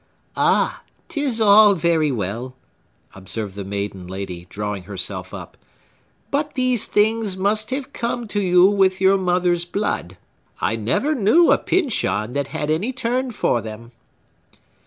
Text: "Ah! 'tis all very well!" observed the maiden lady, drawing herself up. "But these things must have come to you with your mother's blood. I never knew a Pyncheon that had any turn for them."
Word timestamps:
"Ah! 0.35 0.81
'tis 1.09 1.39
all 1.39 1.75
very 1.75 2.11
well!" 2.11 2.55
observed 3.13 3.53
the 3.53 3.63
maiden 3.63 4.07
lady, 4.07 4.47
drawing 4.49 4.85
herself 4.85 5.31
up. 5.31 5.57
"But 6.31 6.55
these 6.55 6.87
things 6.87 7.37
must 7.37 7.69
have 7.69 7.93
come 7.93 8.25
to 8.29 8.41
you 8.41 8.65
with 8.65 8.99
your 8.99 9.19
mother's 9.19 9.63
blood. 9.63 10.17
I 10.59 10.75
never 10.75 11.13
knew 11.13 11.51
a 11.51 11.59
Pyncheon 11.59 12.33
that 12.33 12.47
had 12.47 12.71
any 12.71 12.91
turn 12.91 13.29
for 13.29 13.61
them." 13.61 13.91